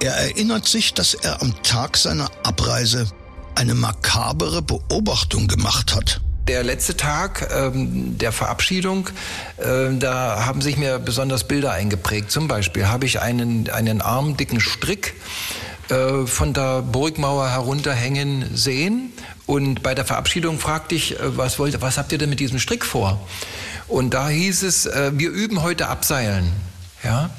Er 0.00 0.12
erinnert 0.12 0.66
sich, 0.68 0.94
dass 0.94 1.14
er 1.14 1.40
am 1.42 1.62
Tag 1.62 1.96
seiner 1.96 2.30
Abreise 2.42 3.06
eine 3.54 3.74
makabere 3.74 4.62
Beobachtung 4.62 5.48
gemacht 5.48 5.94
hat. 5.94 6.20
Der 6.48 6.62
letzte 6.62 6.96
Tag 6.96 7.48
ähm, 7.52 8.18
der 8.18 8.30
Verabschiedung, 8.30 9.08
äh, 9.56 9.92
da 9.98 10.46
haben 10.46 10.60
sich 10.60 10.76
mir 10.76 11.00
besonders 11.00 11.42
Bilder 11.48 11.72
eingeprägt. 11.72 12.30
Zum 12.30 12.46
Beispiel 12.46 12.86
habe 12.86 13.04
ich 13.04 13.20
einen, 13.20 13.68
einen 13.68 14.00
armdicken 14.00 14.60
Strick 14.60 15.14
äh, 15.88 16.24
von 16.26 16.52
der 16.52 16.82
Burgmauer 16.82 17.50
herunterhängen 17.50 18.54
sehen. 18.54 19.12
Und 19.46 19.82
bei 19.82 19.96
der 19.96 20.04
Verabschiedung 20.04 20.60
fragte 20.60 20.94
ich, 20.94 21.18
äh, 21.18 21.36
was, 21.36 21.58
wollt, 21.58 21.82
was 21.82 21.98
habt 21.98 22.12
ihr 22.12 22.18
denn 22.18 22.30
mit 22.30 22.38
diesem 22.38 22.60
Strick 22.60 22.84
vor? 22.84 23.26
Und 23.88 24.14
da 24.14 24.28
hieß 24.28 24.62
es, 24.62 24.86
äh, 24.86 25.10
wir 25.14 25.30
üben 25.30 25.64
heute 25.64 25.88
Abseilen. 25.88 26.52
Ja? 27.02 27.30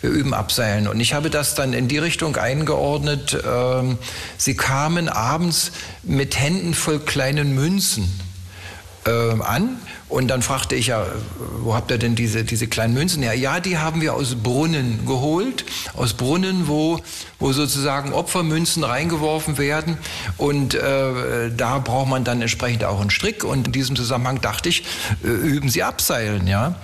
Wir 0.00 0.10
üben 0.10 0.34
Abseilen. 0.34 0.88
Und 0.88 0.98
ich 0.98 1.14
habe 1.14 1.30
das 1.30 1.54
dann 1.54 1.74
in 1.74 1.86
die 1.86 1.98
Richtung 1.98 2.34
eingeordnet. 2.34 3.38
Ähm, 3.46 3.98
sie 4.36 4.56
kamen 4.56 5.08
abends 5.08 5.70
mit 6.02 6.36
Händen 6.36 6.74
voll 6.74 6.98
kleinen 6.98 7.54
Münzen 7.54 8.27
äh, 9.08 9.42
an. 9.42 9.78
Und 10.08 10.28
dann 10.28 10.40
fragte 10.40 10.74
ich 10.74 10.86
ja, 10.86 11.06
wo 11.60 11.74
habt 11.74 11.90
ihr 11.90 11.98
denn 11.98 12.14
diese, 12.14 12.44
diese 12.44 12.66
kleinen 12.66 12.94
Münzen 12.94 13.22
her? 13.22 13.34
Ja, 13.34 13.60
die 13.60 13.76
haben 13.78 14.00
wir 14.00 14.14
aus 14.14 14.36
Brunnen 14.36 15.04
geholt. 15.06 15.64
Aus 15.94 16.14
Brunnen, 16.14 16.66
wo, 16.66 17.00
wo 17.38 17.52
sozusagen 17.52 18.12
Opfermünzen 18.12 18.84
reingeworfen 18.84 19.58
werden. 19.58 19.98
Und 20.38 20.74
äh, 20.74 21.50
da 21.54 21.78
braucht 21.78 22.08
man 22.08 22.24
dann 22.24 22.40
entsprechend 22.40 22.84
auch 22.84 23.00
einen 23.00 23.10
Strick. 23.10 23.44
Und 23.44 23.66
in 23.66 23.72
diesem 23.72 23.96
Zusammenhang 23.96 24.40
dachte 24.40 24.68
ich, 24.68 24.84
äh, 25.22 25.28
üben 25.28 25.68
Sie 25.68 25.82
Abseilen, 25.82 26.46
ja 26.46 26.76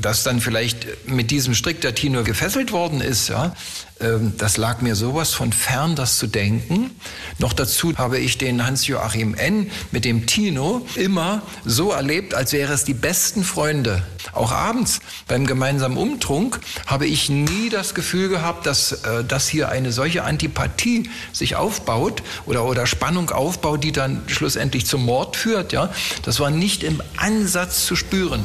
dass 0.00 0.22
dann 0.22 0.40
vielleicht 0.40 1.08
mit 1.08 1.30
diesem 1.30 1.54
Strick 1.54 1.80
der 1.80 1.94
Tino 1.94 2.22
gefesselt 2.22 2.72
worden 2.72 3.00
ist, 3.00 3.28
ja, 3.28 3.54
ähm, 4.00 4.34
das 4.38 4.56
lag 4.56 4.80
mir 4.80 4.96
sowas 4.96 5.32
von 5.34 5.52
fern, 5.52 5.94
das 5.94 6.18
zu 6.18 6.26
denken. 6.26 6.90
Noch 7.38 7.52
dazu 7.52 7.96
habe 7.98 8.18
ich 8.18 8.38
den 8.38 8.66
Hans-Joachim 8.66 9.34
N. 9.34 9.70
mit 9.90 10.04
dem 10.04 10.26
Tino 10.26 10.86
immer 10.96 11.42
so 11.64 11.92
erlebt, 11.92 12.34
als 12.34 12.52
wäre 12.52 12.72
es 12.72 12.84
die 12.84 12.94
besten 12.94 13.44
Freunde. 13.44 14.02
Auch 14.32 14.52
abends 14.52 15.00
beim 15.28 15.46
gemeinsamen 15.46 15.96
Umtrunk 15.96 16.60
habe 16.86 17.06
ich 17.06 17.28
nie 17.28 17.68
das 17.68 17.94
Gefühl 17.94 18.28
gehabt, 18.28 18.66
dass, 18.66 18.92
äh, 18.92 19.24
dass 19.24 19.48
hier 19.48 19.68
eine 19.68 19.92
solche 19.92 20.24
Antipathie 20.24 21.10
sich 21.32 21.56
aufbaut 21.56 22.22
oder, 22.46 22.64
oder 22.64 22.86
Spannung 22.86 23.30
aufbaut, 23.30 23.84
die 23.84 23.92
dann 23.92 24.22
schlussendlich 24.28 24.86
zum 24.86 25.04
Mord 25.04 25.36
führt. 25.36 25.72
Ja? 25.72 25.92
Das 26.22 26.40
war 26.40 26.50
nicht 26.50 26.82
im 26.84 27.02
Ansatz 27.16 27.84
zu 27.84 27.96
spüren. 27.96 28.44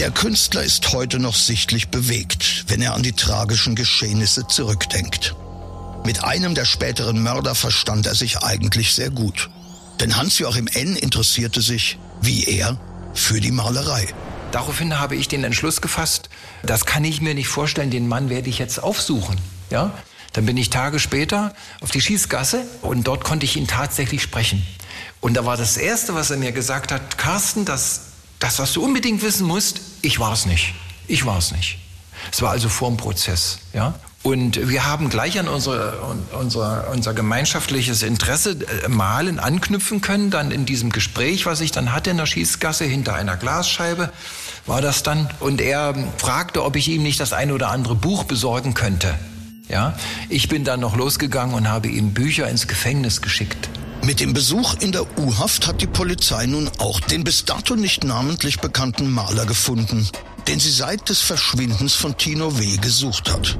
Der 0.00 0.10
Künstler 0.10 0.62
ist 0.62 0.94
heute 0.94 1.18
noch 1.18 1.34
sichtlich 1.34 1.88
bewegt, 1.88 2.64
wenn 2.68 2.80
er 2.80 2.94
an 2.94 3.02
die 3.02 3.12
tragischen 3.12 3.74
Geschehnisse 3.74 4.46
zurückdenkt. 4.46 5.36
Mit 6.06 6.24
einem 6.24 6.54
der 6.54 6.64
späteren 6.64 7.22
Mörder 7.22 7.54
verstand 7.54 8.06
er 8.06 8.14
sich 8.14 8.38
eigentlich 8.38 8.94
sehr 8.94 9.10
gut. 9.10 9.50
Denn 10.00 10.16
Hans-Joachim 10.16 10.68
N. 10.68 10.96
interessierte 10.96 11.60
sich, 11.60 11.98
wie 12.22 12.44
er, 12.44 12.80
für 13.12 13.42
die 13.42 13.50
Malerei. 13.50 14.08
Daraufhin 14.52 14.98
habe 14.98 15.16
ich 15.16 15.28
den 15.28 15.44
Entschluss 15.44 15.82
gefasst, 15.82 16.30
das 16.62 16.86
kann 16.86 17.04
ich 17.04 17.20
mir 17.20 17.34
nicht 17.34 17.48
vorstellen, 17.48 17.90
den 17.90 18.08
Mann 18.08 18.30
werde 18.30 18.48
ich 18.48 18.58
jetzt 18.58 18.82
aufsuchen. 18.82 19.36
Ja? 19.68 19.92
Dann 20.32 20.46
bin 20.46 20.56
ich 20.56 20.70
Tage 20.70 20.98
später 20.98 21.52
auf 21.82 21.90
die 21.90 22.00
Schießgasse 22.00 22.64
und 22.80 23.06
dort 23.06 23.22
konnte 23.22 23.44
ich 23.44 23.54
ihn 23.54 23.66
tatsächlich 23.66 24.22
sprechen. 24.22 24.66
Und 25.20 25.36
da 25.36 25.44
war 25.44 25.58
das 25.58 25.76
Erste, 25.76 26.14
was 26.14 26.30
er 26.30 26.38
mir 26.38 26.52
gesagt 26.52 26.90
hat, 26.90 27.18
Carsten, 27.18 27.66
das 27.66 28.09
das, 28.40 28.58
was 28.58 28.72
du 28.72 28.82
unbedingt 28.82 29.22
wissen 29.22 29.46
musst, 29.46 29.80
ich 30.02 30.18
war 30.18 30.32
es 30.32 30.46
nicht. 30.46 30.74
Ich 31.06 31.24
war 31.24 31.38
es 31.38 31.52
nicht. 31.52 31.78
Es 32.32 32.42
war 32.42 32.50
also 32.50 32.68
vor 32.68 32.88
dem 32.88 32.96
Prozess. 32.96 33.58
Ja? 33.72 33.94
Und 34.22 34.68
wir 34.68 34.86
haben 34.86 35.08
gleich 35.08 35.38
an 35.38 35.48
unsere, 35.48 35.98
unser, 36.38 36.90
unser 36.90 37.14
gemeinschaftliches 37.14 38.02
Interesse 38.02 38.56
äh, 38.84 38.88
malen 38.88 39.38
anknüpfen 39.38 40.02
können, 40.02 40.30
dann 40.30 40.50
in 40.50 40.66
diesem 40.66 40.90
Gespräch, 40.90 41.46
was 41.46 41.60
ich 41.60 41.70
dann 41.70 41.92
hatte 41.92 42.10
in 42.10 42.18
der 42.18 42.26
Schießgasse 42.26 42.84
hinter 42.84 43.14
einer 43.14 43.36
Glasscheibe, 43.36 44.12
war 44.66 44.82
das 44.82 45.02
dann. 45.02 45.30
Und 45.40 45.60
er 45.60 45.94
fragte, 46.18 46.64
ob 46.64 46.76
ich 46.76 46.88
ihm 46.88 47.02
nicht 47.02 47.18
das 47.20 47.32
eine 47.32 47.54
oder 47.54 47.70
andere 47.70 47.94
Buch 47.94 48.24
besorgen 48.24 48.74
könnte. 48.74 49.18
Ja? 49.68 49.96
Ich 50.28 50.48
bin 50.48 50.64
dann 50.64 50.80
noch 50.80 50.96
losgegangen 50.96 51.54
und 51.54 51.68
habe 51.68 51.88
ihm 51.88 52.12
Bücher 52.12 52.48
ins 52.48 52.68
Gefängnis 52.68 53.22
geschickt. 53.22 53.70
Mit 54.02 54.20
dem 54.20 54.32
Besuch 54.32 54.74
in 54.80 54.92
der 54.92 55.06
U-Haft 55.18 55.66
hat 55.66 55.82
die 55.82 55.86
Polizei 55.86 56.46
nun 56.46 56.70
auch 56.78 57.00
den 57.00 57.22
bis 57.22 57.44
dato 57.44 57.76
nicht 57.76 58.02
namentlich 58.02 58.60
bekannten 58.60 59.10
Maler 59.10 59.44
gefunden, 59.44 60.08
den 60.48 60.58
sie 60.58 60.70
seit 60.70 61.08
des 61.10 61.20
Verschwindens 61.20 61.94
von 61.94 62.16
Tino 62.16 62.58
W. 62.58 62.78
gesucht 62.78 63.30
hat. 63.30 63.58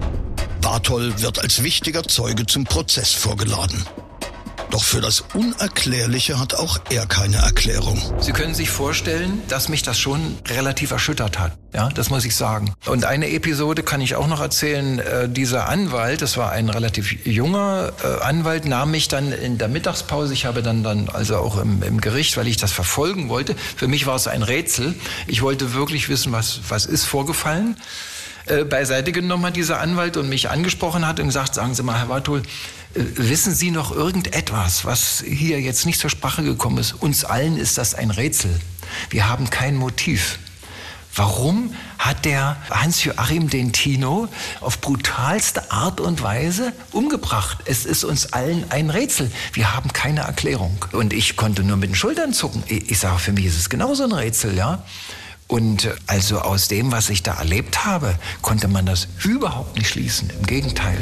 Bartol 0.62 1.20
wird 1.20 1.40
als 1.40 1.62
wichtiger 1.62 2.02
Zeuge 2.04 2.46
zum 2.46 2.64
Prozess 2.64 3.12
vorgeladen. 3.12 3.84
Doch 4.70 4.84
für 4.84 5.00
das 5.00 5.24
Unerklärliche 5.34 6.38
hat 6.38 6.54
auch 6.54 6.78
er 6.90 7.04
keine 7.06 7.38
Erklärung. 7.38 8.00
Sie 8.20 8.30
können 8.30 8.54
sich 8.54 8.70
vorstellen, 8.70 9.42
dass 9.48 9.68
mich 9.68 9.82
das 9.82 9.98
schon 9.98 10.38
relativ 10.48 10.92
erschüttert 10.92 11.40
hat. 11.40 11.58
Ja, 11.74 11.88
das 11.88 12.08
muss 12.08 12.24
ich 12.24 12.36
sagen. 12.36 12.72
Und 12.86 13.04
eine 13.04 13.30
Episode 13.30 13.82
kann 13.82 14.00
ich 14.00 14.14
auch 14.14 14.28
noch 14.28 14.40
erzählen. 14.40 15.00
Äh, 15.00 15.28
dieser 15.28 15.68
Anwalt, 15.68 16.22
das 16.22 16.36
war 16.36 16.52
ein 16.52 16.68
relativ 16.68 17.26
junger 17.26 17.92
äh, 18.04 18.22
Anwalt, 18.22 18.64
nahm 18.64 18.92
mich 18.92 19.08
dann 19.08 19.32
in 19.32 19.58
der 19.58 19.66
Mittagspause. 19.66 20.32
Ich 20.34 20.46
habe 20.46 20.62
dann, 20.62 20.84
dann 20.84 21.08
also 21.08 21.36
auch 21.36 21.58
im, 21.58 21.82
im 21.82 22.00
Gericht, 22.00 22.36
weil 22.36 22.46
ich 22.46 22.56
das 22.56 22.70
verfolgen 22.70 23.28
wollte. 23.28 23.56
Für 23.76 23.88
mich 23.88 24.06
war 24.06 24.14
es 24.14 24.28
ein 24.28 24.44
Rätsel. 24.44 24.94
Ich 25.26 25.42
wollte 25.42 25.74
wirklich 25.74 26.08
wissen, 26.08 26.30
was, 26.30 26.60
was 26.68 26.86
ist 26.86 27.06
vorgefallen. 27.06 27.76
Äh, 28.46 28.64
beiseite 28.64 29.12
genommen 29.12 29.46
hat 29.46 29.56
dieser 29.56 29.80
Anwalt 29.80 30.16
und 30.16 30.28
mich 30.28 30.48
angesprochen 30.48 31.06
hat 31.06 31.20
und 31.20 31.26
gesagt, 31.26 31.54
sagen 31.54 31.74
Sie 31.74 31.82
mal, 31.82 31.98
Herr 31.98 32.08
Wartul, 32.08 32.42
wissen 32.94 33.54
Sie 33.54 33.70
noch 33.70 33.92
irgendetwas, 33.92 34.84
was 34.84 35.22
hier 35.26 35.60
jetzt 35.60 35.86
nicht 35.86 36.00
zur 36.00 36.10
Sprache 36.10 36.42
gekommen 36.42 36.78
ist? 36.78 36.92
Uns 36.94 37.24
allen 37.24 37.56
ist 37.56 37.78
das 37.78 37.94
ein 37.94 38.10
Rätsel. 38.10 38.58
Wir 39.10 39.28
haben 39.28 39.50
kein 39.50 39.76
Motiv. 39.76 40.38
Warum 41.14 41.74
hat 41.98 42.24
der 42.24 42.56
Hans-Joachim 42.70 43.50
den 43.50 43.72
Tino 43.72 44.28
auf 44.60 44.80
brutalste 44.80 45.70
Art 45.72 46.00
und 46.00 46.22
Weise 46.22 46.72
umgebracht? 46.92 47.58
Es 47.64 47.84
ist 47.84 48.04
uns 48.04 48.32
allen 48.32 48.70
ein 48.70 48.90
Rätsel. 48.90 49.30
Wir 49.52 49.74
haben 49.74 49.92
keine 49.92 50.20
Erklärung. 50.20 50.84
Und 50.92 51.12
ich 51.12 51.36
konnte 51.36 51.64
nur 51.64 51.76
mit 51.76 51.90
den 51.90 51.96
Schultern 51.96 52.32
zucken. 52.32 52.62
Ich, 52.68 52.92
ich 52.92 52.98
sage, 52.98 53.18
für 53.18 53.32
mich 53.32 53.46
ist 53.46 53.56
es 53.56 53.68
genauso 53.68 54.04
ein 54.04 54.12
Rätsel, 54.12 54.56
ja. 54.56 54.84
Und 55.48 55.86
äh, 55.86 55.94
also 56.06 56.40
aus 56.40 56.68
dem, 56.68 56.92
was 56.92 57.10
ich 57.10 57.24
da 57.24 57.34
erlebt 57.34 57.84
habe, 57.84 58.16
konnte 58.40 58.68
man 58.68 58.86
das 58.86 59.08
überhaupt 59.24 59.76
nicht 59.76 59.88
schließen. 59.88 60.30
Im 60.30 60.46
Gegenteil. 60.46 60.98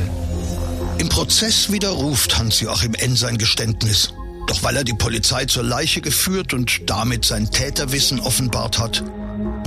Im 0.99 1.09
Prozess 1.09 1.71
widerruft 1.71 2.39
Hans-Joachim 2.39 2.95
N. 2.95 3.15
sein 3.15 3.39
Geständnis. 3.39 4.13
Doch 4.49 4.63
weil 4.63 4.77
er 4.77 4.85
die 4.85 4.95
Polizei 4.95 5.45
zur 5.45 5.63
Leiche 5.63 6.01
geführt 6.01 6.55
und 6.55 6.91
damit 6.91 7.25
sein 7.25 7.51
Täterwissen 7.51 8.19
offenbart 8.19 8.79
hat, 8.79 9.05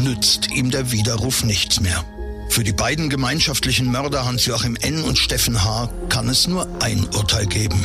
nützt 0.01 0.51
ihm 0.51 0.71
der 0.71 0.91
Widerruf 0.91 1.43
nichts 1.43 1.79
mehr. 1.79 2.03
Für 2.49 2.65
die 2.65 2.73
beiden 2.73 3.09
gemeinschaftlichen 3.09 3.89
Mörder 3.89 4.25
Hans-Joachim 4.25 4.75
N. 4.81 5.03
und 5.03 5.17
Steffen 5.17 5.63
H. 5.63 5.89
kann 6.09 6.27
es 6.27 6.47
nur 6.47 6.67
ein 6.81 7.05
Urteil 7.15 7.45
geben. 7.45 7.81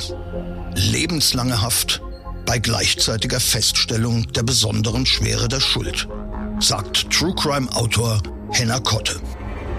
Lebenslange 0.74 1.62
Haft 1.62 2.02
bei 2.46 2.58
gleichzeitiger 2.58 3.38
Feststellung 3.38 4.32
der 4.32 4.42
besonderen 4.42 5.06
Schwere 5.06 5.46
der 5.46 5.60
Schuld. 5.60 6.08
sagt 6.58 7.10
True 7.10 7.34
Crime 7.34 7.70
Autor 7.76 8.20
Henna 8.50 8.80
Kotte. 8.80 9.20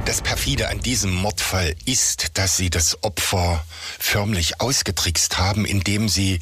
Das 0.07 0.21
perfide 0.21 0.69
an 0.69 0.79
diesem 0.79 1.13
Mordfall 1.13 1.75
ist, 1.83 2.37
dass 2.37 2.55
sie 2.55 2.69
das 2.69 3.03
Opfer 3.03 3.65
förmlich 3.99 4.61
ausgetrickst 4.61 5.37
haben, 5.37 5.65
indem 5.65 6.07
sie 6.07 6.39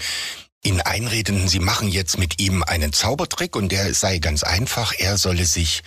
ihn 0.62 0.82
einredeten, 0.82 1.48
sie 1.48 1.58
machen 1.58 1.88
jetzt 1.88 2.20
mit 2.20 2.40
ihm 2.40 2.62
einen 2.62 2.94
Zaubertrick 2.94 3.56
und 3.56 3.72
der 3.72 3.96
sei 3.96 4.20
ganz 4.20 4.44
einfach, 4.44 4.94
er 5.00 5.18
solle 5.18 5.48
sich 5.48 5.82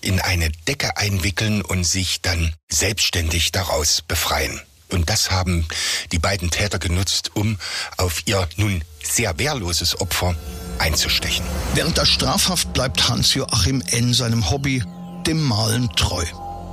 in 0.00 0.20
eine 0.20 0.52
Decke 0.68 0.96
einwickeln 0.96 1.62
und 1.62 1.82
sich 1.82 2.22
dann 2.22 2.54
selbstständig 2.68 3.50
daraus 3.50 4.00
befreien. 4.00 4.60
Und 4.88 5.10
das 5.10 5.32
haben 5.32 5.66
die 6.12 6.20
beiden 6.20 6.50
Täter 6.50 6.78
genutzt, 6.78 7.32
um 7.34 7.58
auf 7.96 8.22
ihr 8.26 8.48
nun 8.54 8.84
sehr 9.02 9.36
wehrloses 9.40 10.00
Opfer 10.00 10.36
einzustechen. 10.78 11.44
Während 11.74 11.98
der 11.98 12.06
Strafhaft 12.06 12.72
bleibt 12.74 13.08
Hans-Joachim 13.08 13.82
N. 13.90 14.14
seinem 14.14 14.50
Hobby, 14.50 14.84
dem 15.26 15.42
Malen, 15.42 15.90
treu. 15.96 16.24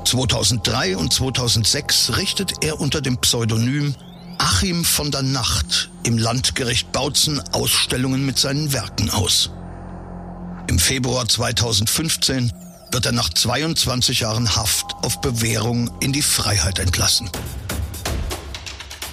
2003 0.06 0.98
und 0.98 1.12
2006 1.12 2.18
richtet 2.18 2.64
er 2.64 2.80
unter 2.80 3.02
dem 3.02 3.18
Pseudonym 3.18 3.96
Achim 4.38 4.86
von 4.86 5.12
der 5.12 5.24
Nacht 5.24 5.90
im 6.04 6.18
Landgericht 6.18 6.92
Bautzen 6.92 7.42
Ausstellungen 7.52 8.26
mit 8.26 8.38
seinen 8.38 8.74
Werken 8.74 9.10
aus. 9.10 9.50
Im 10.68 10.80
Februar 10.80 11.28
2015 11.28 12.52
wird 12.92 13.06
er 13.06 13.12
nach 13.12 13.30
22 13.30 14.22
Jahren 14.22 14.56
Haft 14.56 14.94
auf 15.04 15.22
Bewährung 15.22 15.92
in 16.00 16.14
die 16.14 16.22
Freiheit 16.22 16.80
entlassen. 16.80 17.30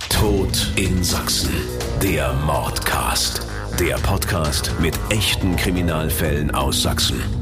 Tod 0.08 0.72
in 0.76 1.02
Sachsen. 1.02 1.54
Der 2.02 2.32
Mordcast. 2.34 3.42
Der 3.78 3.96
Podcast 3.96 4.72
mit 4.80 4.94
echten 5.10 5.56
Kriminalfällen 5.56 6.50
aus 6.52 6.82
Sachsen. 6.82 7.41